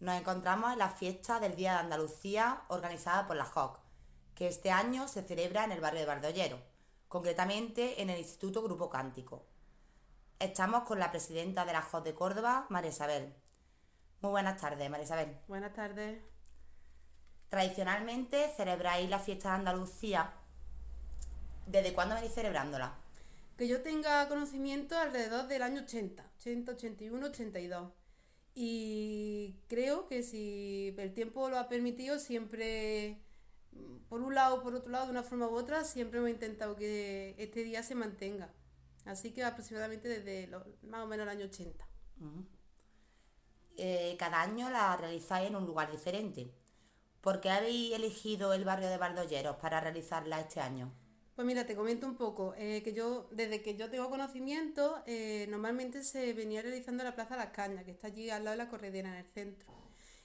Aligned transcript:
Nos 0.00 0.18
encontramos 0.18 0.72
en 0.72 0.78
la 0.78 0.88
fiesta 0.88 1.40
del 1.40 1.56
Día 1.56 1.74
de 1.74 1.78
Andalucía 1.80 2.62
organizada 2.68 3.26
por 3.26 3.36
la 3.36 3.44
JOC, 3.44 3.78
que 4.34 4.48
este 4.48 4.70
año 4.70 5.06
se 5.08 5.22
celebra 5.22 5.64
en 5.64 5.72
el 5.72 5.82
barrio 5.82 6.00
de 6.00 6.06
Bardollero, 6.06 6.58
concretamente 7.06 8.00
en 8.00 8.08
el 8.08 8.18
Instituto 8.18 8.62
Grupo 8.62 8.88
Cántico. 8.88 9.44
Estamos 10.38 10.84
con 10.84 10.98
la 10.98 11.10
presidenta 11.10 11.66
de 11.66 11.74
la 11.74 11.82
JOC 11.82 12.02
de 12.02 12.14
Córdoba, 12.14 12.64
María 12.70 12.90
Isabel. 12.90 13.34
Muy 14.22 14.30
buenas 14.30 14.58
tardes, 14.58 14.88
María 14.88 15.04
Isabel. 15.04 15.36
Buenas 15.48 15.74
tardes. 15.74 16.22
Tradicionalmente 17.50 18.48
celebráis 18.56 19.10
la 19.10 19.18
fiesta 19.18 19.50
de 19.50 19.56
Andalucía. 19.56 20.32
¿Desde 21.66 21.92
cuándo 21.92 22.14
venís 22.14 22.32
celebrándola? 22.32 22.94
Que 23.58 23.68
yo 23.68 23.82
tenga 23.82 24.26
conocimiento 24.30 24.96
alrededor 24.96 25.46
del 25.46 25.62
año 25.62 25.82
80, 25.82 26.24
80, 26.38 26.72
81, 26.72 27.26
82. 27.26 27.99
Y 28.54 29.56
creo 29.68 30.06
que 30.06 30.22
si 30.22 30.94
el 30.98 31.14
tiempo 31.14 31.48
lo 31.48 31.58
ha 31.58 31.68
permitido, 31.68 32.18
siempre, 32.18 33.22
por 34.08 34.20
un 34.20 34.34
lado 34.34 34.56
o 34.56 34.62
por 34.62 34.74
otro 34.74 34.90
lado, 34.90 35.06
de 35.06 35.12
una 35.12 35.22
forma 35.22 35.48
u 35.48 35.54
otra, 35.54 35.84
siempre 35.84 36.18
hemos 36.18 36.30
intentado 36.30 36.76
que 36.76 37.34
este 37.38 37.62
día 37.62 37.82
se 37.82 37.94
mantenga. 37.94 38.52
Así 39.04 39.32
que 39.32 39.44
aproximadamente 39.44 40.08
desde 40.08 40.48
más 40.82 41.04
o 41.04 41.06
menos 41.06 41.24
el 41.24 41.30
año 41.30 41.46
80. 41.46 41.86
Eh, 43.76 44.16
cada 44.18 44.42
año 44.42 44.68
la 44.68 44.96
realizáis 44.96 45.48
en 45.48 45.56
un 45.56 45.66
lugar 45.66 45.90
diferente. 45.90 46.52
¿Por 47.20 47.40
qué 47.40 47.50
habéis 47.50 47.94
elegido 47.94 48.52
el 48.52 48.64
barrio 48.64 48.88
de 48.88 48.98
Bardolleros 48.98 49.56
para 49.56 49.80
realizarla 49.80 50.40
este 50.40 50.60
año? 50.60 50.92
Pues 51.40 51.46
mira, 51.46 51.64
te 51.64 51.74
comento 51.74 52.06
un 52.06 52.16
poco, 52.16 52.52
eh, 52.58 52.82
que 52.84 52.92
yo, 52.92 53.26
desde 53.30 53.62
que 53.62 53.74
yo 53.74 53.88
tengo 53.88 54.10
conocimiento, 54.10 55.02
eh, 55.06 55.46
normalmente 55.48 56.02
se 56.02 56.34
venía 56.34 56.60
realizando 56.60 57.02
la 57.02 57.14
Plaza 57.14 57.34
Las 57.34 57.48
Cañas, 57.48 57.82
que 57.84 57.92
está 57.92 58.08
allí 58.08 58.28
al 58.28 58.44
lado 58.44 58.58
de 58.58 58.62
la 58.62 58.68
corredera, 58.68 59.08
en 59.08 59.14
el 59.14 59.24
centro. 59.24 59.66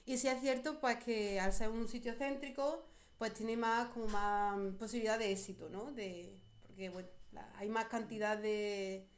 Y 0.04 0.18
si 0.18 0.28
es 0.28 0.38
cierto, 0.42 0.78
pues 0.78 1.02
que 1.02 1.40
al 1.40 1.54
ser 1.54 1.70
un 1.70 1.88
sitio 1.88 2.12
céntrico, 2.12 2.86
pues 3.16 3.32
tiene 3.32 3.56
más, 3.56 3.88
como 3.94 4.08
más 4.08 4.58
posibilidad 4.78 5.18
de 5.18 5.32
éxito, 5.32 5.70
¿no? 5.70 5.90
De, 5.90 6.38
porque 6.66 6.92
hay 7.54 7.70
más 7.70 7.86
cantidad 7.86 8.36
de, 8.36 9.08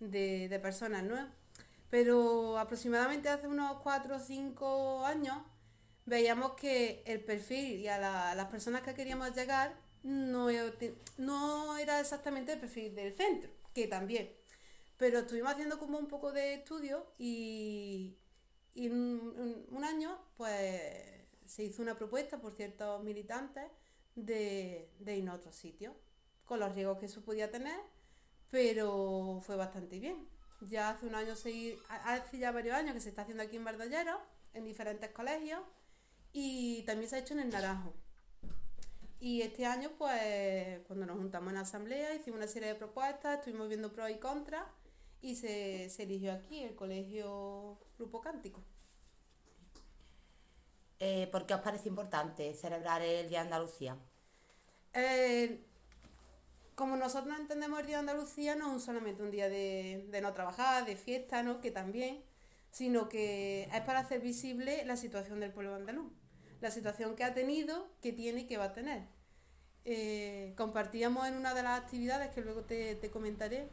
de, 0.00 0.58
personas, 0.60 1.02
¿no? 1.02 1.16
Pero 1.88 2.58
aproximadamente 2.58 3.30
hace 3.30 3.46
unos 3.46 3.80
4 3.80 4.16
o 4.16 4.20
5 4.20 5.06
años 5.06 5.38
veíamos 6.04 6.52
que 6.56 7.02
el 7.06 7.24
perfil 7.24 7.80
y 7.80 7.88
a 7.88 8.34
las 8.34 8.46
personas 8.48 8.82
que 8.82 8.92
queríamos 8.92 9.34
llegar 9.34 9.87
no, 10.02 10.48
no 11.18 11.76
era 11.76 12.00
exactamente 12.00 12.52
el 12.52 12.60
perfil 12.60 12.94
del 12.94 13.14
centro, 13.14 13.50
que 13.74 13.86
también. 13.86 14.32
Pero 14.96 15.20
estuvimos 15.20 15.52
haciendo 15.52 15.78
como 15.78 15.98
un 15.98 16.08
poco 16.08 16.32
de 16.32 16.54
estudio 16.54 17.06
y, 17.18 18.16
y 18.74 18.88
un, 18.88 19.84
año 19.84 20.18
pues 20.36 20.82
se 21.46 21.64
hizo 21.64 21.82
una 21.82 21.96
propuesta 21.96 22.40
por 22.40 22.54
ciertos 22.54 23.02
militantes 23.04 23.64
de, 24.16 24.90
de 24.98 25.16
ir 25.16 25.28
a 25.28 25.34
otro 25.34 25.52
sitio, 25.52 25.94
con 26.44 26.60
los 26.60 26.74
riesgos 26.74 26.98
que 26.98 27.06
eso 27.06 27.22
podía 27.22 27.50
tener, 27.50 27.78
pero 28.50 29.40
fue 29.44 29.56
bastante 29.56 29.98
bien. 29.98 30.28
Ya 30.62 30.90
hace 30.90 31.06
un 31.06 31.14
año, 31.14 31.32
hace 31.32 32.38
ya 32.38 32.50
varios 32.50 32.74
años 32.74 32.94
que 32.94 33.00
se 33.00 33.10
está 33.10 33.22
haciendo 33.22 33.44
aquí 33.44 33.56
en 33.56 33.64
Bardallero, 33.64 34.20
en 34.54 34.64
diferentes 34.64 35.10
colegios, 35.12 35.60
y 36.32 36.82
también 36.82 37.08
se 37.08 37.16
ha 37.16 37.18
hecho 37.20 37.34
en 37.34 37.40
el 37.40 37.50
Naranjo. 37.50 37.94
Y 39.20 39.42
este 39.42 39.66
año, 39.66 39.90
pues, 39.98 40.80
cuando 40.86 41.04
nos 41.06 41.16
juntamos 41.16 41.48
en 41.48 41.56
la 41.56 41.62
asamblea, 41.62 42.14
hicimos 42.14 42.38
una 42.38 42.46
serie 42.46 42.68
de 42.68 42.74
propuestas, 42.76 43.38
estuvimos 43.38 43.68
viendo 43.68 43.92
pros 43.92 44.10
y 44.10 44.18
contras 44.18 44.64
y 45.20 45.34
se, 45.34 45.86
eligió 46.00 46.32
aquí 46.32 46.62
el 46.62 46.76
colegio 46.76 47.78
Grupo 47.98 48.20
Cántico. 48.20 48.62
Eh, 51.00 51.28
¿Por 51.32 51.46
qué 51.46 51.54
os 51.54 51.60
parece 51.60 51.88
importante 51.88 52.54
celebrar 52.54 53.02
el 53.02 53.28
Día 53.28 53.40
de 53.40 53.44
Andalucía? 53.46 53.96
Eh, 54.94 55.64
como 56.76 56.96
nosotros 56.96 57.36
entendemos 57.38 57.80
el 57.80 57.86
Día 57.86 57.96
de 57.96 58.10
Andalucía, 58.10 58.54
no 58.54 58.76
es 58.76 58.84
solamente 58.84 59.22
un 59.22 59.32
día 59.32 59.48
de, 59.48 60.06
de 60.10 60.20
no 60.20 60.32
trabajar, 60.32 60.86
de 60.86 60.96
fiesta, 60.96 61.42
¿no? 61.42 61.60
que 61.60 61.72
también, 61.72 62.22
sino 62.70 63.08
que 63.08 63.64
es 63.72 63.80
para 63.82 64.00
hacer 64.00 64.20
visible 64.20 64.84
la 64.84 64.96
situación 64.96 65.40
del 65.40 65.52
pueblo 65.52 65.74
andaluz 65.74 66.12
la 66.60 66.70
situación 66.70 67.16
que 67.16 67.24
ha 67.24 67.34
tenido, 67.34 67.88
que 68.02 68.12
tiene 68.12 68.40
y 68.40 68.46
que 68.46 68.56
va 68.56 68.64
a 68.64 68.72
tener. 68.72 69.02
Eh, 69.84 70.54
compartíamos 70.56 71.26
en 71.26 71.34
una 71.34 71.54
de 71.54 71.62
las 71.62 71.80
actividades 71.80 72.30
que 72.34 72.40
luego 72.40 72.62
te, 72.62 72.98
comentaré, 73.10 73.68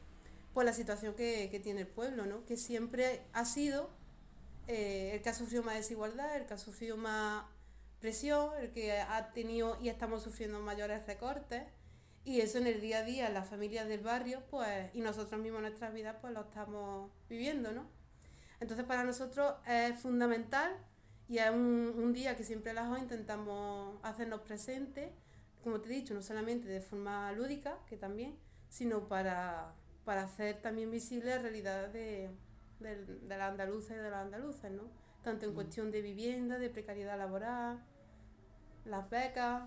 pues 0.53 0.65
la 0.65 0.73
situación 0.73 1.13
que, 1.15 1.59
tiene 1.63 1.81
el 1.81 1.87
pueblo, 1.87 2.25
¿no? 2.25 2.45
que 2.45 2.57
siempre 2.57 3.21
ha 3.33 3.45
sido 3.45 3.89
eh, 4.67 5.11
el 5.13 5.21
que 5.21 5.29
ha 5.29 5.33
sufrido 5.33 5.63
más 5.63 5.75
desigualdad, 5.75 6.35
el 6.37 6.45
que 6.45 6.53
ha 6.53 6.57
sufrido 6.57 6.95
más 6.95 7.45
presión, 7.99 8.51
el 8.59 8.71
que 8.71 8.99
ha 8.99 9.33
tenido 9.33 9.77
y 9.81 9.89
estamos 9.89 10.23
sufriendo 10.23 10.59
mayores 10.59 11.05
recortes. 11.05 11.63
Y 12.23 12.41
eso 12.41 12.57
en 12.57 12.65
el 12.65 12.81
día 12.81 12.99
a 12.99 13.03
día, 13.03 13.29
las 13.29 13.47
familias 13.47 13.87
del 13.87 14.01
barrio, 14.01 14.41
pues, 14.49 14.89
y 14.95 15.01
nosotros 15.01 15.39
mismos 15.39 15.59
en 15.59 15.65
nuestras 15.65 15.93
vidas, 15.93 16.15
pues 16.21 16.33
lo 16.33 16.41
estamos 16.41 17.11
viviendo, 17.29 17.71
¿no? 17.71 17.87
Entonces 18.59 18.85
para 18.85 19.03
nosotros 19.03 19.55
es 19.67 19.99
fundamental 19.99 20.75
y 21.27 21.39
es 21.39 21.49
un, 21.49 22.13
día 22.13 22.35
que 22.35 22.43
siempre 22.43 22.73
las 22.73 22.99
intentamos 22.99 23.97
hacernos 24.03 24.41
presentes, 24.41 25.11
como 25.63 25.81
te 25.81 25.89
he 25.89 25.95
dicho, 25.95 26.13
no 26.13 26.21
solamente 26.21 26.67
de 26.67 26.81
forma 26.81 27.31
lúdica, 27.31 27.79
que 27.87 27.97
también, 27.97 28.37
sino 28.69 29.07
para, 29.07 29.73
hacer 30.05 30.61
también 30.61 30.91
visible 30.91 31.31
la 31.31 31.41
realidad 31.41 31.89
de, 31.89 32.29
de, 32.79 33.05
de 33.05 33.37
las 33.37 33.51
andaluzas 33.51 33.91
y 33.91 33.99
de 33.99 34.09
los 34.09 34.19
andaluces, 34.19 34.71
¿no? 34.71 34.83
Tanto 35.23 35.45
en 35.45 35.51
mm. 35.51 35.55
cuestión 35.55 35.91
de 35.91 36.01
vivienda, 36.01 36.59
de 36.59 36.69
precariedad 36.69 37.17
laboral, 37.17 37.83
las 38.85 39.09
becas, 39.09 39.63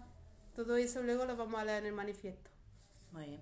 todo 0.55 0.77
eso 0.77 1.03
luego 1.03 1.25
lo 1.25 1.37
vamos 1.37 1.61
a 1.61 1.65
leer 1.65 1.79
en 1.81 1.87
el 1.87 1.93
manifiesto. 1.93 2.51
Muy 3.13 3.27
bien. 3.27 3.41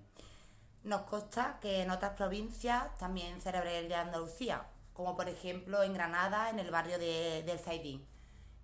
Nos 0.85 1.03
consta 1.03 1.59
que 1.61 1.83
en 1.83 1.91
otras 1.91 2.13
provincias 2.15 2.97
también 2.99 3.41
celebre 3.41 3.79
el 3.79 3.89
Día 3.89 3.99
de 3.99 4.03
Andalucía, 4.05 4.67
como 4.97 5.15
por 5.15 5.29
ejemplo 5.29 5.83
en 5.83 5.93
Granada, 5.93 6.49
en 6.49 6.59
el 6.59 6.71
barrio 6.71 6.99
de, 6.99 7.43
del 7.45 7.59
Zaidín. 7.59 8.07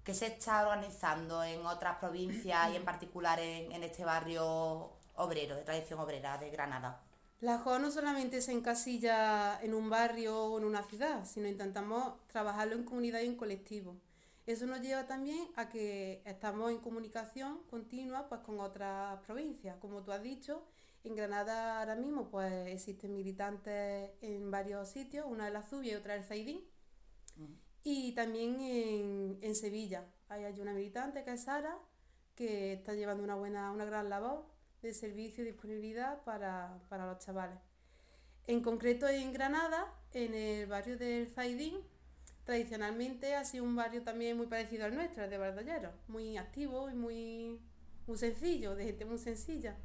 ¿Qué 0.03 0.15
se 0.15 0.26
está 0.26 0.62
organizando 0.62 1.44
en 1.44 1.65
otras 1.66 1.98
provincias 1.98 2.72
y 2.72 2.76
en 2.76 2.84
particular 2.84 3.38
en, 3.38 3.70
este 3.82 4.04
barrio 4.04 4.94
obrero, 5.15 5.54
de 5.54 5.62
tradición 5.62 6.00
obrera 6.00 6.38
de 6.38 6.50
Granada? 6.50 7.03
La 7.41 7.59
JO 7.59 7.78
no 7.78 7.91
solamente 7.91 8.41
se 8.41 8.53
encasilla 8.53 9.60
en 9.60 9.75
un 9.75 9.91
barrio 9.91 10.47
o 10.47 10.59
en 10.59 10.65
una 10.65 10.82
ciudad, 10.82 11.26
sino 11.26 11.48
intentamos 11.48 12.15
trabajarlo 12.28 12.76
en 12.76 12.84
comunidad 12.84 13.20
y 13.20 13.26
en 13.26 13.37
colectivo. 13.37 13.97
Eso 14.47 14.64
nos 14.66 14.81
lleva 14.81 15.06
también 15.06 15.49
a 15.54 15.69
que 15.69 16.22
estamos 16.25 16.70
en 16.70 16.78
comunicación 16.78 17.62
continua 17.69 18.28
pues, 18.28 18.41
con 18.41 18.59
otras 18.59 19.20
provincias. 19.20 19.76
Como 19.81 20.03
tú 20.03 20.12
has 20.12 20.22
dicho, 20.22 20.64
en 21.05 21.17
Granada 21.17 21.81
ahora 21.81 21.97
mismo 21.97 22.31
pues, 22.31 22.69
existen 22.69 23.15
militantes 23.15 24.11
en 24.21 24.51
varios 24.51 24.89
sitios, 24.89 25.27
una 25.29 25.47
de 25.47 25.51
la 25.51 25.63
Zubia 25.63 25.93
y 25.93 25.97
otra 25.97 26.15
del 26.15 26.25
Zaidín. 26.25 26.61
Y 27.85 28.13
también 28.13 28.61
en, 29.41 29.55
Sevilla 29.57 30.07
hay, 30.29 30.45
una 30.61 30.73
militante 30.73 31.25
que 31.25 31.33
es 31.33 31.43
Sara, 31.43 31.77
que 32.37 32.75
está 32.75 32.95
llevando 32.95 33.25
una 33.25 33.35
buena, 33.35 33.73
una 33.73 33.85
gran 33.85 34.09
labor 34.09 34.47
de 34.83 34.95
servicio 34.95 35.43
y 35.43 35.49
disponibilidad 35.49 36.23
para, 36.23 36.81
los 36.91 37.19
chavales. 37.19 37.59
En 38.47 38.62
concreto 38.62 39.09
en 39.09 39.33
Granada, 39.33 39.93
en 40.12 40.35
el 40.35 40.67
barrio 40.67 40.97
del 40.97 41.27
Zaidín, 41.29 41.75
tradicionalmente 42.45 43.35
ha 43.35 43.45
sido 43.45 43.65
un 43.65 43.75
barrio 43.75 44.03
también 44.03 44.37
muy 44.37 44.47
parecido 44.47 44.85
al 44.85 44.95
nuestro, 44.95 45.29
de 45.29 45.39
Bardallero, 45.39 45.93
muy 46.07 46.37
activo 46.37 46.89
y 46.89 46.95
muy, 46.95 47.61
muy 48.07 48.19
sencillo, 48.19 48.77
de 48.77 48.85
gente 48.85 49.05
muy 49.05 49.19
sencilla, 49.19 49.77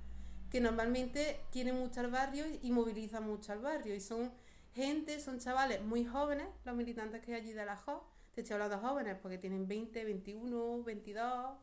que 0.49 0.61
normalmente 0.61 1.41
quiere 1.51 1.73
mucho 1.73 1.99
al 1.99 2.11
barrio 2.11 2.45
y 2.61 2.71
moviliza 2.71 3.19
mucho 3.19 3.51
al 3.51 3.59
barrio. 3.59 3.95
Y 3.95 3.99
son 3.99 4.31
gente, 4.73 5.19
son 5.19 5.39
chavales 5.39 5.81
muy 5.83 6.05
jóvenes, 6.05 6.47
los 6.63 6.75
militantes 6.75 7.21
que 7.21 7.33
hay 7.33 7.41
allí 7.41 7.53
de 7.53 7.65
la 7.65 7.75
JO, 7.75 8.07
te 8.35 8.41
estoy 8.41 8.53
hablando 8.53 8.75
de 8.75 8.87
jóvenes 8.87 9.17
porque 9.19 9.39
tienen 9.39 9.67
20, 9.67 10.05
21, 10.05 10.83
22, 10.83 11.57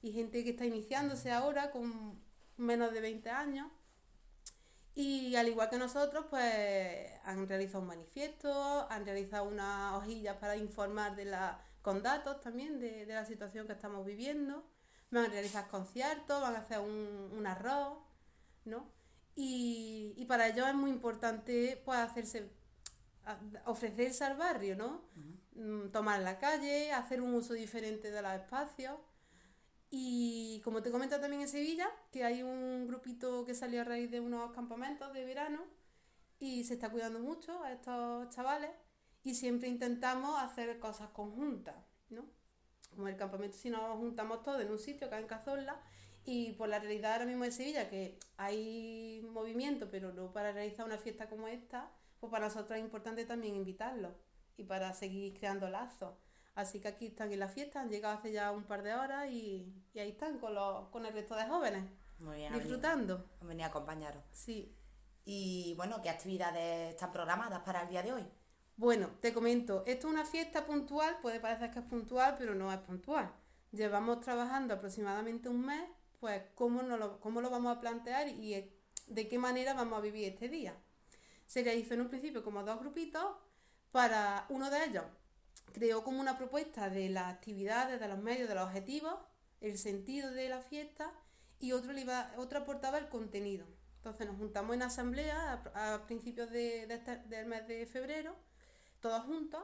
y 0.00 0.12
gente 0.12 0.42
que 0.42 0.50
está 0.50 0.64
iniciándose 0.64 1.30
ahora 1.30 1.70
con 1.70 2.18
menos 2.56 2.92
de 2.92 3.00
20 3.00 3.28
años. 3.30 3.70
Y 4.94 5.34
al 5.36 5.48
igual 5.48 5.68
que 5.68 5.76
nosotros, 5.76 6.24
pues 6.30 7.10
han 7.24 7.46
realizado 7.48 7.82
un 7.82 7.88
manifiesto, 7.88 8.90
han 8.90 9.04
realizado 9.04 9.44
unas 9.44 9.94
hojillas 9.94 10.36
para 10.36 10.56
informar 10.56 11.16
de 11.16 11.26
la, 11.26 11.60
con 11.82 12.02
datos 12.02 12.40
también 12.40 12.80
de, 12.80 13.04
la 13.06 13.26
situación 13.26 13.66
que 13.66 13.72
estamos 13.74 14.06
viviendo, 14.06 14.64
van 15.10 15.26
a 15.26 15.28
realizar 15.28 15.68
conciertos, 15.68 16.40
van 16.40 16.54
a 16.54 16.60
hacer 16.60 16.78
un, 16.78 17.30
un 17.32 17.46
arroz, 17.46 17.98
¿no? 18.64 18.92
Y, 19.34 20.24
para 20.28 20.48
ello 20.48 20.66
es 20.66 20.74
muy 20.74 20.90
importante 20.90 21.80
pues, 21.84 21.98
hacerse, 21.98 22.50
ofrecerse 23.66 24.24
al 24.24 24.36
barrio, 24.36 24.76
¿no? 24.76 25.02
Mm, 25.54 25.90
tomar 25.90 26.20
la 26.20 26.38
calle, 26.38 26.92
hacer 26.92 27.20
un 27.20 27.34
uso 27.34 27.54
diferente 27.54 28.10
de 28.10 28.22
los 28.22 28.32
espacios. 28.32 28.96
Y 29.90 30.60
como 30.64 30.82
te 30.82 30.90
comento 30.90 31.20
también 31.20 31.42
en 31.42 31.48
Sevilla, 31.48 31.88
que 32.10 32.24
hay 32.24 32.42
un 32.42 32.86
grupito 32.86 33.44
que 33.44 33.54
salió 33.54 33.82
a 33.82 33.84
raíz 33.84 34.10
de 34.10 34.20
unos 34.20 34.52
campamentos 34.52 35.12
de 35.12 35.24
verano 35.24 35.64
y 36.38 36.64
se 36.64 36.74
está 36.74 36.90
cuidando 36.90 37.20
mucho 37.20 37.62
a 37.62 37.72
estos 37.72 38.28
chavales 38.30 38.70
y 39.22 39.34
siempre 39.34 39.68
intentamos 39.68 40.42
hacer 40.42 40.78
cosas 40.80 41.10
conjuntas, 41.10 41.76
¿no? 42.10 42.24
como 42.94 43.08
el 43.08 43.16
campamento 43.16 43.56
si 43.56 43.70
nos 43.70 43.98
juntamos 43.98 44.42
todos 44.42 44.62
en 44.62 44.70
un 44.70 44.78
sitio, 44.78 45.06
acá 45.06 45.18
en 45.18 45.26
Cazorla, 45.26 45.80
y 46.24 46.52
por 46.52 46.68
la 46.68 46.78
realidad 46.78 47.12
ahora 47.12 47.26
mismo 47.26 47.44
en 47.44 47.52
Sevilla, 47.52 47.88
que 47.88 48.18
hay 48.36 49.26
movimiento, 49.30 49.88
pero 49.90 50.12
no 50.12 50.32
para 50.32 50.52
realizar 50.52 50.86
una 50.86 50.98
fiesta 50.98 51.28
como 51.28 51.48
esta, 51.48 51.90
pues 52.20 52.30
para 52.30 52.46
nosotros 52.46 52.78
es 52.78 52.84
importante 52.84 53.24
también 53.24 53.54
invitarlos 53.54 54.12
y 54.56 54.64
para 54.64 54.92
seguir 54.94 55.34
creando 55.38 55.68
lazos. 55.68 56.14
Así 56.54 56.80
que 56.80 56.88
aquí 56.88 57.06
están 57.06 57.32
en 57.32 57.40
la 57.40 57.48
fiesta, 57.48 57.80
han 57.80 57.90
llegado 57.90 58.16
hace 58.16 58.32
ya 58.32 58.52
un 58.52 58.64
par 58.64 58.82
de 58.82 58.94
horas 58.94 59.28
y, 59.30 59.74
ahí 59.96 60.10
están 60.10 60.38
con, 60.38 60.54
los, 60.54 60.88
con 60.88 61.04
el 61.04 61.12
resto 61.12 61.34
de 61.34 61.46
jóvenes. 61.46 61.84
Muy 62.18 62.36
bien. 62.36 62.52
Disfrutando. 62.52 63.28
Han 63.40 63.48
venido 63.48 63.66
a 63.66 63.68
acompañaros. 63.68 64.22
Sí. 64.30 64.74
Y 65.24 65.74
bueno, 65.76 66.00
¿qué 66.00 66.10
actividades 66.10 66.90
están 66.90 67.12
programadas 67.12 67.60
para 67.60 67.82
el 67.82 67.88
día 67.88 68.02
de 68.02 68.12
hoy? 68.12 68.24
Bueno, 68.76 69.08
te 69.20 69.32
comento, 69.32 69.84
esto 69.86 70.08
es 70.08 70.12
una 70.12 70.24
fiesta 70.24 70.66
puntual, 70.66 71.18
puede 71.22 71.38
parecer 71.38 71.70
que 71.70 71.78
es 71.78 71.84
puntual, 71.84 72.34
pero 72.38 72.54
no 72.54 72.72
es 72.72 72.78
puntual. 72.78 73.32
Llevamos 73.70 74.20
trabajando 74.20 74.74
aproximadamente 74.74 75.48
un 75.48 75.64
mes, 75.64 75.88
pues 76.24 76.40
cómo, 76.54 76.80
lo, 76.80 77.20
cómo 77.20 77.42
lo 77.42 77.50
vamos 77.50 77.76
a 77.76 77.80
plantear 77.80 78.28
y 78.28 78.72
de 79.08 79.28
qué 79.28 79.38
manera 79.38 79.74
vamos 79.74 79.98
a 79.98 80.00
vivir 80.00 80.32
este 80.32 80.48
día. 80.48 80.74
Se 81.44 81.62
realizó 81.62 81.92
en 81.92 82.00
un 82.00 82.08
principio 82.08 82.42
como 82.42 82.62
dos 82.62 82.80
grupitos, 82.80 83.26
para 83.92 84.46
uno 84.48 84.70
de 84.70 84.86
ellos 84.86 85.04
creó 85.74 86.02
como 86.02 86.22
una 86.22 86.38
propuesta 86.38 86.88
de 86.88 87.10
las 87.10 87.26
actividades, 87.26 88.00
de 88.00 88.08
los 88.08 88.18
medios, 88.18 88.48
de 88.48 88.54
los 88.54 88.64
objetivos, 88.64 89.16
el 89.60 89.76
sentido 89.76 90.30
de 90.30 90.48
la 90.48 90.62
fiesta 90.62 91.12
y 91.58 91.72
otro, 91.72 91.92
le 91.92 92.10
aportaba 92.10 92.96
el 92.96 93.10
contenido. 93.10 93.66
Entonces 93.96 94.26
nos 94.26 94.38
juntamos 94.38 94.74
en 94.74 94.82
asamblea 94.82 95.62
a, 95.74 96.06
principios 96.06 96.50
de, 96.50 96.84
este, 96.84 97.18
del 97.26 97.44
mes 97.44 97.68
de 97.68 97.84
febrero, 97.84 98.34
todos 99.00 99.24
juntos, 99.24 99.62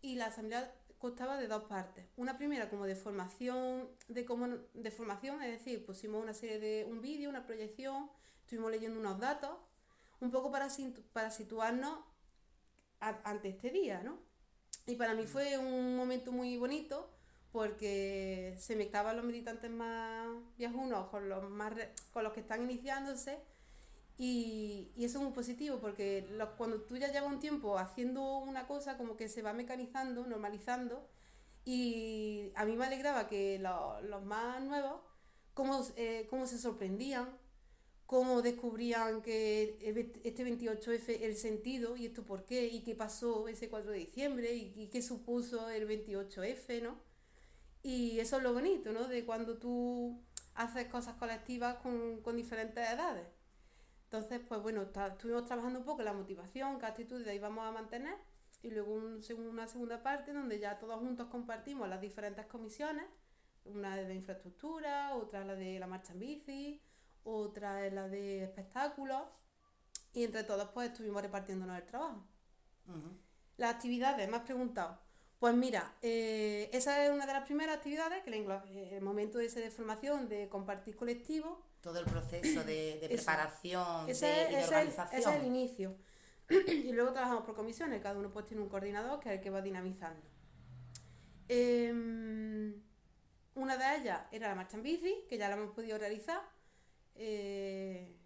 y 0.00 0.14
la 0.14 0.26
asamblea 0.26 0.72
constaba 1.06 1.36
de 1.36 1.46
dos 1.46 1.62
partes. 1.64 2.04
Una 2.16 2.36
primera 2.36 2.68
como 2.68 2.84
de 2.84 2.96
formación, 2.96 3.88
de, 4.08 4.24
como, 4.24 4.48
de 4.74 4.90
formación, 4.90 5.40
es 5.40 5.52
decir, 5.52 5.86
pusimos 5.86 6.20
una 6.20 6.34
serie 6.34 6.58
de 6.58 6.84
un 6.84 7.00
vídeo, 7.00 7.30
una 7.30 7.46
proyección, 7.46 8.10
estuvimos 8.40 8.72
leyendo 8.72 8.98
unos 8.98 9.20
datos, 9.20 9.56
un 10.18 10.32
poco 10.32 10.50
para, 10.50 10.66
para 11.12 11.30
situarnos 11.30 12.00
ante 12.98 13.50
este 13.50 13.70
día, 13.70 14.02
¿no? 14.02 14.18
Y 14.88 14.96
para 14.96 15.14
mí 15.14 15.26
fue 15.26 15.58
un 15.58 15.96
momento 15.96 16.32
muy 16.32 16.56
bonito 16.56 17.08
porque 17.52 18.56
se 18.58 18.74
mezclaban 18.74 19.16
los 19.16 19.24
militantes 19.24 19.70
más 19.70 20.26
viejunos 20.58 21.08
con 21.10 21.28
los 21.28 21.48
más 21.48 21.72
con 22.12 22.24
los 22.24 22.32
que 22.32 22.40
están 22.40 22.64
iniciándose 22.64 23.38
y, 24.18 24.92
eso 24.96 25.18
es 25.18 25.24
muy 25.24 25.32
positivo 25.32 25.78
porque 25.78 26.26
cuando 26.56 26.80
tú 26.82 26.96
ya 26.96 27.12
llevas 27.12 27.32
un 27.32 27.40
tiempo 27.40 27.78
haciendo 27.78 28.38
una 28.38 28.66
cosa, 28.66 28.96
como 28.96 29.16
que 29.16 29.28
se 29.28 29.42
va 29.42 29.52
mecanizando, 29.52 30.26
normalizando. 30.26 31.08
Y 31.64 32.52
a 32.54 32.64
mí 32.64 32.76
me 32.76 32.86
alegraba 32.86 33.28
que 33.28 33.58
los 33.58 34.24
más 34.24 34.62
nuevos, 34.62 35.00
cómo, 35.52 35.84
eh, 35.96 36.26
cómo 36.30 36.46
se 36.46 36.58
sorprendían, 36.58 37.28
cómo 38.06 38.40
descubrían 38.40 39.20
que 39.20 39.76
este 40.24 40.44
28F 40.44 41.22
el 41.22 41.36
sentido 41.36 41.96
y 41.96 42.06
esto 42.06 42.24
por 42.24 42.44
qué 42.44 42.66
y 42.68 42.82
qué 42.82 42.94
pasó 42.94 43.48
ese 43.48 43.68
4 43.68 43.90
de 43.90 43.98
diciembre 43.98 44.54
y, 44.54 44.88
qué 44.92 45.02
supuso 45.02 45.68
el 45.70 45.88
28F, 45.88 46.82
¿no? 46.82 46.98
Y 47.82 48.20
eso 48.20 48.38
es 48.38 48.42
lo 48.42 48.52
bonito, 48.54 48.92
¿no? 48.92 49.08
De 49.08 49.24
cuando 49.24 49.58
tú 49.58 50.20
haces 50.54 50.86
cosas 50.88 51.16
colectivas 51.16 51.76
con, 51.76 52.20
con 52.22 52.36
diferentes 52.36 52.88
edades. 52.88 53.26
Entonces, 54.06 54.40
pues 54.46 54.62
bueno, 54.62 54.82
estuvimos 54.82 55.46
trabajando 55.46 55.80
un 55.80 55.84
poco 55.84 56.02
la 56.02 56.12
motivación, 56.12 56.78
qué 56.78 56.86
actitudes 56.86 57.34
íbamos 57.34 57.66
a 57.66 57.72
mantener 57.72 58.16
y 58.62 58.70
luego 58.70 58.94
una 58.94 59.66
segunda 59.66 60.02
parte 60.02 60.32
donde 60.32 60.60
ya 60.60 60.78
todos 60.78 61.00
juntos 61.00 61.26
compartimos 61.26 61.88
las 61.88 62.00
diferentes 62.00 62.46
comisiones, 62.46 63.04
una 63.64 63.96
de 63.96 64.14
infraestructura, 64.14 65.14
otra 65.16 65.44
la 65.44 65.56
de 65.56 65.80
la 65.80 65.88
marcha 65.88 66.12
en 66.12 66.20
bici, 66.20 66.80
otra 67.24 67.84
es 67.84 67.92
la 67.92 68.08
de 68.08 68.44
espectáculos 68.44 69.22
y 70.14 70.22
entre 70.22 70.44
todos 70.44 70.68
pues 70.70 70.90
estuvimos 70.90 71.20
repartiéndonos 71.20 71.76
el 71.76 71.84
trabajo. 71.84 72.24
Las 73.56 73.74
actividades, 73.74 74.28
me 74.28 74.36
has 74.36 74.44
preguntado. 74.44 75.00
Pues 75.40 75.54
mira, 75.54 75.96
eh, 76.00 76.70
esa 76.72 77.04
es 77.04 77.10
una 77.10 77.26
de 77.26 77.32
las 77.32 77.44
primeras 77.44 77.76
actividades, 77.76 78.22
que 78.22 78.30
el 78.96 79.02
momento 79.02 79.40
ese 79.40 79.60
de 79.60 79.70
formación, 79.70 80.28
de 80.28 80.48
compartir 80.48 80.96
colectivo, 80.96 81.60
todo 81.86 82.00
el 82.00 82.04
proceso 82.04 82.64
de, 82.64 82.98
preparación 83.00 84.10
ese, 84.10 84.26
de, 84.26 84.50
y 84.50 84.56
de 84.56 84.64
organización. 84.64 85.20
ese 85.20 85.30
es 85.30 85.36
el 85.36 85.46
inicio. 85.46 85.96
y 86.48 86.90
luego 86.90 87.12
trabajamos 87.12 87.44
por 87.44 87.54
comisiones, 87.54 88.02
cada 88.02 88.18
uno 88.18 88.32
pues 88.32 88.44
tiene 88.46 88.60
un 88.60 88.68
coordinador 88.68 89.20
que 89.20 89.28
es 89.28 89.36
el 89.36 89.40
que 89.40 89.50
va 89.50 89.62
dinamizando. 89.62 90.26
Em, 91.48 92.74
una 93.54 93.76
de 93.76 93.98
ellas 93.98 94.20
era 94.32 94.48
la 94.48 94.56
marcha 94.56 94.76
en 94.76 94.82
bici, 94.82 95.14
que 95.28 95.38
ya 95.38 95.48
la 95.48 95.54
hemos 95.54 95.70
podido 95.70 95.96
realizar. 95.96 96.40
Eh, 97.14 98.16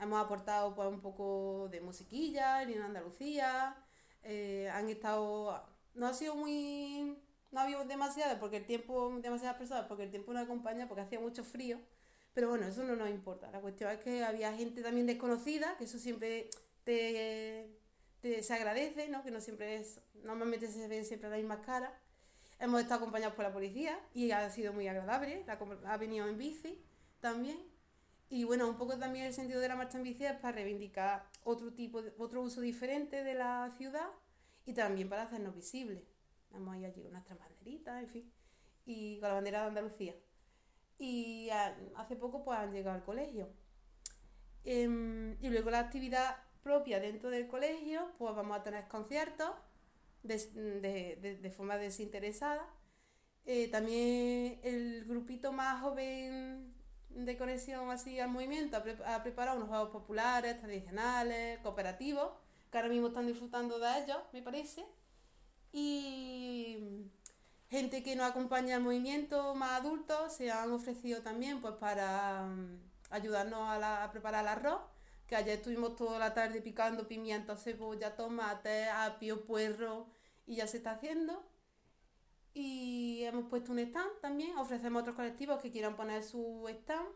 hemos 0.00 0.24
aportado 0.24 0.74
pues, 0.74 0.88
un 0.88 1.02
poco 1.02 1.68
de 1.70 1.82
musiquilla 1.82 2.62
en 2.62 2.80
Andalucía. 2.80 3.76
Eh, 4.22 4.70
han 4.72 4.88
estado. 4.88 5.62
No 5.94 6.06
ha 6.06 6.14
sido 6.14 6.34
muy. 6.34 7.18
No 7.50 7.60
ha 7.60 7.64
habido 7.64 7.84
demasiadas 7.84 8.38
porque 8.38 8.56
el 8.56 8.64
tiempo, 8.64 9.12
demasiadas 9.20 9.58
personas 9.58 9.84
porque 9.86 10.04
el 10.04 10.10
tiempo 10.10 10.32
no 10.32 10.40
acompaña, 10.40 10.88
porque 10.88 11.02
hacía 11.02 11.20
mucho 11.20 11.44
frío. 11.44 11.78
Pero 12.34 12.48
bueno, 12.48 12.66
eso 12.66 12.82
no 12.84 12.96
nos 12.96 13.10
importa. 13.10 13.50
La 13.50 13.60
cuestión 13.60 13.90
es 13.90 13.98
que 13.98 14.24
había 14.24 14.52
gente 14.54 14.82
también 14.82 15.06
desconocida, 15.06 15.76
que 15.76 15.84
eso 15.84 15.98
siempre 15.98 16.48
te, 16.84 17.68
se 18.22 18.54
agradece, 18.54 19.08
¿no? 19.08 19.22
Que 19.22 19.30
no 19.30 19.40
siempre 19.40 19.76
es, 19.76 20.00
normalmente 20.22 20.68
se 20.68 20.88
ven 20.88 21.04
siempre 21.04 21.28
las 21.28 21.38
mismas 21.38 21.60
caras. 21.60 21.92
Hemos 22.58 22.80
estado 22.80 23.00
acompañados 23.00 23.34
por 23.34 23.44
la 23.44 23.52
policía 23.52 23.98
y 24.14 24.30
ha 24.30 24.48
sido 24.50 24.72
muy 24.72 24.88
agradable. 24.88 25.44
ha 25.86 25.96
venido 25.98 26.26
en 26.26 26.38
bici 26.38 26.82
también. 27.20 27.58
Y 28.30 28.44
bueno, 28.44 28.66
un 28.66 28.78
poco 28.78 28.98
también 28.98 29.26
el 29.26 29.34
sentido 29.34 29.60
de 29.60 29.68
la 29.68 29.76
marcha 29.76 29.98
en 29.98 30.04
bici 30.04 30.24
es 30.24 30.32
para 30.32 30.52
reivindicar 30.52 31.28
otro 31.44 31.74
tipo, 31.74 32.00
de, 32.00 32.14
otro 32.16 32.40
uso 32.40 32.62
diferente 32.62 33.24
de 33.24 33.34
la 33.34 33.70
ciudad 33.76 34.08
y 34.64 34.72
también 34.72 35.10
para 35.10 35.24
hacernos 35.24 35.54
visibles. 35.54 36.02
Hemos 36.54 36.76
ido 36.76 36.86
allí 36.86 37.02
con 37.02 37.12
nuestras 37.12 37.38
banderitas, 37.38 38.02
en 38.02 38.08
fin, 38.08 38.32
y 38.86 39.18
con 39.20 39.28
la 39.28 39.34
bandera 39.34 39.62
de 39.62 39.68
Andalucía 39.68 40.14
y 40.98 41.48
hace 41.96 42.16
poco 42.16 42.44
pues 42.44 42.58
han 42.58 42.72
llegado 42.72 42.96
al 42.96 43.04
colegio. 43.04 43.48
Em, 44.64 45.36
y 45.42 45.48
luego 45.50 45.70
la 45.70 45.80
actividad 45.80 46.36
propia 46.62 47.00
dentro 47.00 47.30
del 47.30 47.48
colegio, 47.48 48.12
pues 48.18 48.34
vamos 48.34 48.56
a 48.56 48.62
tener 48.62 48.86
conciertos 48.88 49.50
de, 50.22 51.52
forma 51.56 51.76
desinteresada. 51.76 52.68
Eh, 53.44 53.68
también 53.68 54.60
el 54.62 55.04
grupito 55.04 55.52
más 55.52 55.80
joven 55.82 56.72
de 57.10 57.36
conexión 57.36 57.90
así 57.90 58.20
al 58.20 58.30
movimiento 58.30 58.76
ha, 59.04 59.22
preparado 59.22 59.56
unos 59.56 59.68
juegos 59.68 59.90
populares, 59.90 60.60
tradicionales, 60.60 61.58
cooperativos, 61.60 62.30
que 62.70 62.78
ahora 62.78 62.88
mismo 62.88 63.08
están 63.08 63.26
disfrutando 63.26 63.78
de 63.78 63.98
ellos, 63.98 64.18
me 64.32 64.42
parece. 64.42 64.86
Y 65.72 66.81
gente 67.82 68.04
que 68.04 68.14
nos 68.14 68.30
acompaña 68.30 68.76
al 68.76 68.82
movimiento, 68.82 69.56
más 69.56 69.80
adultos, 69.80 70.32
se 70.32 70.52
han 70.52 70.70
ofrecido 70.70 71.20
también 71.20 71.60
pues 71.60 71.74
para 71.74 72.44
mm, 72.44 72.78
ayudarnos 73.10 73.60
a, 73.60 74.08
preparar 74.12 74.44
el 74.44 74.48
arroz, 74.48 74.80
que 75.26 75.34
ayer 75.34 75.56
estuvimos 75.56 75.96
toda 75.96 76.16
la 76.20 76.32
tarde 76.32 76.60
picando 76.60 77.08
pimiento, 77.08 77.56
cebolla, 77.56 78.14
tomate, 78.14 78.88
apio, 78.88 79.44
puerro 79.44 80.06
y 80.46 80.56
ya 80.56 80.68
se 80.68 80.76
está 80.76 80.92
haciendo. 80.92 81.44
Y 82.54 83.24
hemos 83.24 83.46
puesto 83.48 83.72
un 83.72 83.80
stand 83.80 84.20
también, 84.20 84.56
ofrecemos 84.58 85.00
a 85.00 85.02
otros 85.02 85.16
colectivos 85.16 85.60
que 85.60 85.72
quieran 85.72 85.96
poner 85.96 86.22
su 86.22 86.68
stand. 86.68 87.08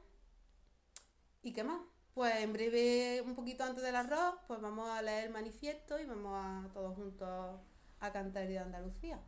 ¿Y 1.42 1.52
qué 1.52 1.62
más? 1.62 1.80
Pues 2.12 2.34
en 2.36 2.52
breve, 2.52 3.22
un 3.24 3.36
poquito 3.36 3.62
antes 3.62 3.84
del 3.84 3.94
arroz, 3.94 4.34
pues 4.48 4.60
vamos 4.60 4.88
a 4.88 5.00
leer 5.00 5.26
el 5.26 5.32
manifiesto 5.32 6.00
y 6.00 6.06
vamos 6.06 6.34
a 6.34 6.68
todos 6.72 6.96
juntos 6.96 7.60
a 8.00 8.12
cantar 8.12 8.48
de 8.48 8.58
Andalucía 8.58 9.20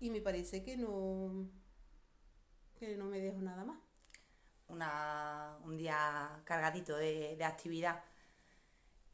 y 0.00 0.10
me 0.10 0.20
parece 0.20 0.62
que 0.62 0.76
no, 0.76 1.48
que 2.78 2.96
no 2.96 3.06
me 3.06 3.20
dejo 3.20 3.40
nada 3.40 3.64
más. 3.64 3.78
un 4.68 5.76
día 5.76 6.42
cargadito 6.44 6.96
de, 6.96 7.42
actividad. 7.44 8.02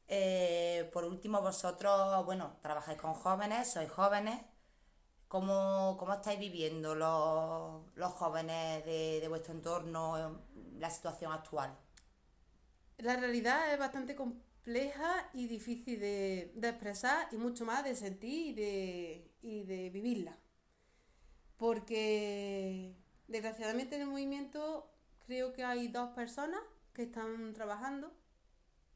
Eh, 0.08 0.90
por 0.92 1.04
último, 1.04 1.40
vosotros, 1.40 2.24
bueno, 2.24 2.58
trabajáis 2.60 3.00
con 3.00 3.14
jóvenes, 3.14 3.72
sois 3.72 3.90
jóvenes. 3.90 4.40
¿Cómo, 5.28 5.98
estáis 6.14 6.38
viviendo 6.38 6.94
los, 6.94 8.12
jóvenes 8.12 8.84
de, 8.84 9.26
vuestro 9.28 9.54
entorno 9.54 10.42
la 10.78 10.90
situación 10.90 11.32
actual? 11.32 11.78
La 12.98 13.16
realidad 13.16 13.72
es 13.72 13.78
bastante 13.78 14.14
compleja 14.14 15.30
y 15.32 15.46
difícil 15.46 15.98
de, 16.00 16.52
expresar 16.62 17.28
y 17.32 17.36
mucho 17.36 17.64
más 17.64 17.82
de 17.84 17.96
sentir 17.96 18.58
y 19.40 19.62
de 19.64 19.90
vivirla 19.90 20.36
porque 21.62 22.92
desgraciadamente 23.28 23.94
en 23.94 24.02
el 24.02 24.08
movimiento 24.08 24.90
creo 25.24 25.52
que 25.52 25.62
hay 25.62 25.86
dos 25.86 26.08
personas 26.10 26.58
que 26.92 27.04
están 27.04 27.52
trabajando. 27.52 28.12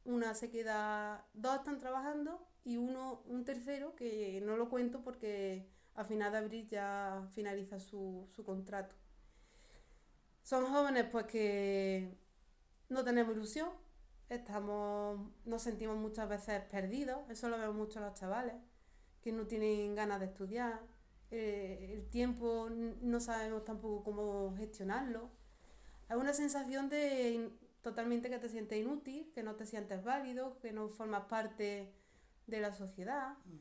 Una 0.04 0.34
se 0.34 0.50
queda, 0.50 1.24
dos 1.32 1.58
están 1.58 1.78
trabajando 1.78 2.44
y 2.64 2.76
uno, 2.76 3.22
un 3.26 3.44
tercero 3.44 3.94
que 3.94 4.42
no 4.44 4.56
lo 4.56 4.68
cuento 4.68 5.04
porque 5.04 5.70
a 5.94 6.02
final 6.02 6.32
de 6.32 6.38
abril 6.38 6.68
ya 6.68 7.28
finaliza 7.30 7.78
su, 7.78 8.26
su 8.34 8.42
contrato. 8.42 8.96
Son 10.42 10.66
jóvenes 10.66 11.04
pues 11.04 11.26
que 11.26 12.18
no 12.88 13.04
tenemos 13.04 13.36
ilusión, 13.36 13.70
estamos, 14.28 15.20
nos 15.44 15.62
sentimos 15.62 15.98
muchas 15.98 16.28
veces 16.28 16.64
perdidos, 16.64 17.30
eso 17.30 17.48
lo 17.48 17.58
vemos 17.58 17.76
mucho 17.76 18.00
los 18.00 18.14
chavales, 18.14 18.56
que 19.20 19.30
no 19.30 19.46
tienen 19.46 19.94
ganas 19.94 20.18
de 20.18 20.26
estudiar, 20.26 20.95
eh, 21.30 21.92
el 21.94 22.08
tiempo 22.08 22.68
no 22.70 23.20
sabemos 23.20 23.64
tampoco 23.64 24.04
cómo 24.04 24.54
gestionarlo. 24.56 25.30
Hay 26.08 26.16
una 26.18 26.32
sensación 26.32 26.88
de 26.88 27.50
totalmente 27.82 28.30
que 28.30 28.38
te 28.38 28.48
sientes 28.48 28.78
inútil, 28.78 29.30
que 29.34 29.42
no 29.42 29.54
te 29.54 29.66
sientes 29.66 30.02
válido, 30.02 30.58
que 30.58 30.72
no 30.72 30.88
formas 30.88 31.24
parte 31.24 31.92
de 32.46 32.60
la 32.60 32.72
sociedad. 32.72 33.36
Mm. 33.44 33.56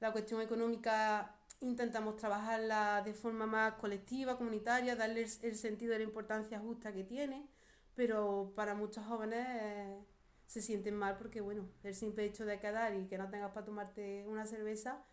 La 0.00 0.12
cuestión 0.12 0.40
económica 0.40 1.36
intentamos 1.60 2.16
trabajarla 2.16 3.02
de 3.04 3.12
forma 3.12 3.46
más 3.46 3.74
colectiva, 3.74 4.36
comunitaria, 4.38 4.96
darle 4.96 5.26
el, 5.42 5.56
sentido 5.56 5.92
de 5.92 5.98
la 5.98 6.04
importancia 6.04 6.58
justa 6.58 6.92
que 6.92 7.04
tiene, 7.04 7.46
pero 7.94 8.52
para 8.56 8.74
muchos 8.74 9.04
jóvenes 9.04 9.46
eh, 9.48 9.98
se 10.46 10.62
sienten 10.62 10.96
mal 10.96 11.18
porque, 11.18 11.40
bueno, 11.40 11.68
el 11.82 11.94
simple 11.94 12.24
hecho 12.24 12.46
de 12.46 12.58
quedar 12.58 12.94
y 12.94 13.06
que 13.06 13.18
no 13.18 13.28
tengas 13.28 13.52
para 13.52 13.66
tomarte 13.66 14.24
una 14.26 14.46
cerveza, 14.46 15.04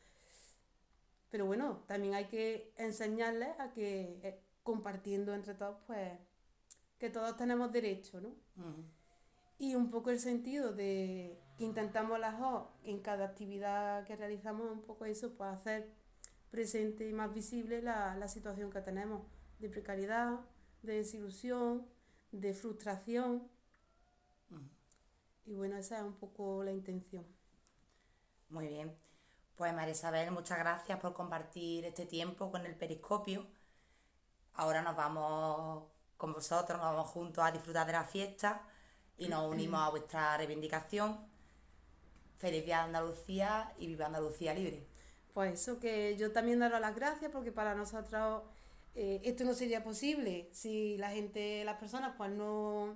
pero 1.38 1.46
bueno, 1.46 1.84
también 1.86 2.16
hay 2.16 2.26
que 2.26 2.74
enseñarles 2.78 3.60
a 3.60 3.72
que 3.72 4.20
eh, 4.24 4.42
compartiendo 4.64 5.36
entre 5.36 5.54
todos, 5.54 5.78
pues, 5.86 6.14
que 6.98 7.12
todos 7.12 7.38
tenemos 7.38 7.72
derecho, 7.72 8.20
¿no? 8.20 8.34
Y 9.60 9.76
un 9.76 9.92
poco 9.92 10.10
el 10.10 10.20
sentido 10.20 10.74
de 10.74 11.40
que 11.56 11.64
intentamos 11.64 12.20
las 12.20 12.40
dos 12.40 12.70
en 12.86 13.02
cada 13.02 13.26
actividad 13.26 14.04
que 14.06 14.16
realizamos, 14.16 14.72
un 14.72 14.82
poco 14.82 15.06
eso, 15.06 15.36
pues 15.38 15.52
hacer 15.52 15.94
presente 16.50 17.08
y 17.08 17.14
más 17.14 17.32
visible 17.32 17.84
la, 17.84 18.16
la 18.16 18.28
situación 18.28 18.72
que 18.72 18.82
tenemos 18.82 19.22
de 19.60 19.70
precariedad, 19.70 20.40
de 20.82 20.96
desilusión, 20.96 21.86
de 22.32 22.56
frustración. 22.56 23.48
Y 25.46 25.54
bueno, 25.54 25.78
esa 25.78 26.00
es 26.00 26.04
un 26.04 26.16
poco 26.16 26.64
la 26.64 26.72
intención. 26.72 27.28
Muy 28.50 28.70
bien. 28.70 29.07
Pues 29.58 29.74
María 29.74 29.94
Isabel, 29.94 30.30
muchas 30.30 30.60
gracias 30.60 31.00
por 31.00 31.16
compartir 31.16 31.84
este 31.84 32.06
tiempo 32.06 32.52
con 32.52 32.64
el 32.68 32.76
periscopio. 32.76 33.48
Ahora 34.54 34.84
nos 34.84 34.96
vamos 34.96 35.86
con 36.16 36.32
vosotros, 36.32 36.78
nos 36.78 36.92
vamos 36.94 37.08
juntos 37.10 37.44
a 37.44 37.52
disfrutar 37.52 37.88
de 37.88 37.94
la 37.94 38.04
fiesta 38.04 38.62
y 39.18 39.28
nos 39.28 39.52
unimos 39.52 39.80
a 39.80 39.90
vuestra 39.90 40.38
reivindicación. 40.38 41.18
Feliz 42.38 42.66
Día 42.66 42.78
de 42.78 42.84
Andalucía 42.84 43.74
y 43.80 43.88
viva 43.88 44.06
Andalucía 44.06 44.54
libre. 44.54 44.86
Pues 45.34 45.60
eso, 45.60 45.80
que 45.80 46.16
yo 46.18 46.32
también 46.32 46.60
daré 46.60 46.80
las 46.80 46.96
gracias 46.96 47.32
porque 47.32 47.52
para 47.52 47.74
nosotros 47.74 48.44
eh, 48.94 49.22
esto 49.24 49.44
no 49.44 49.56
sería 49.56 49.84
posible 49.84 50.50
si 50.52 50.98
la 51.00 51.10
gente, 51.10 51.66
las 51.66 51.80
personas 51.80 52.14
pues 52.16 52.30
no, 52.30 52.96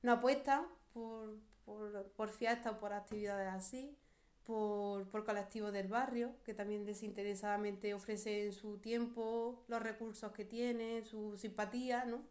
no 0.00 0.12
apuestan 0.12 0.66
por, 0.94 1.36
por, 1.66 2.10
por 2.12 2.30
fiestas 2.30 2.72
o 2.72 2.78
por 2.78 2.94
actividades 2.94 3.52
así 3.52 3.98
por, 4.44 5.08
por 5.08 5.24
colectivos 5.24 5.72
del 5.72 5.88
barrio, 5.88 6.34
que 6.44 6.54
también 6.54 6.84
desinteresadamente 6.84 7.94
ofrecen 7.94 8.52
su 8.52 8.78
tiempo, 8.78 9.64
los 9.68 9.82
recursos 9.82 10.32
que 10.32 10.44
tienen, 10.44 11.04
su 11.04 11.36
simpatía, 11.36 12.04
¿no? 12.04 12.22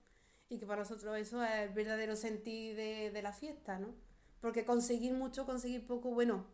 Y 0.50 0.60
que 0.60 0.66
para 0.66 0.82
nosotros 0.82 1.18
eso 1.18 1.44
es 1.44 1.52
el 1.52 1.70
verdadero 1.70 2.16
sentir 2.16 2.76
de, 2.76 3.12
de 3.12 3.22
la 3.22 3.32
fiesta, 3.34 3.80
¿no? 3.80 3.96
Porque 4.42 4.66
conseguir 4.66 5.14
mucho, 5.14 5.46
conseguir 5.46 5.86
poco, 5.86 6.12
bueno, 6.12 6.46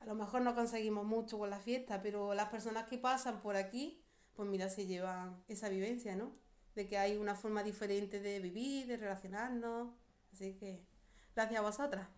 a 0.00 0.06
lo 0.06 0.14
mejor 0.14 0.42
no 0.42 0.54
conseguimos 0.54 1.04
mucho 1.04 1.38
con 1.38 1.50
la 1.50 1.58
fiesta, 1.58 2.02
pero 2.02 2.34
las 2.34 2.48
personas 2.48 2.86
que 2.88 2.98
pasan 2.98 3.40
por 3.40 3.56
aquí, 3.56 4.02
pues 4.34 4.48
mira, 4.48 4.68
se 4.68 4.86
llevan 4.86 5.42
esa 5.48 5.68
vivencia, 5.68 6.14
¿no? 6.16 6.32
De 6.74 6.86
que 6.86 6.98
hay 6.98 7.16
una 7.16 7.34
forma 7.34 7.62
diferente 7.62 8.20
de 8.20 8.38
vivir, 8.40 8.86
de 8.86 8.96
relacionarnos. 8.98 9.94
Así 10.32 10.54
que, 10.54 10.84
gracias 11.34 11.58
a 11.60 11.62
vosotras. 11.62 12.08